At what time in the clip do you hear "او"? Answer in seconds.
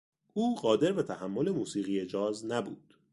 0.33-0.55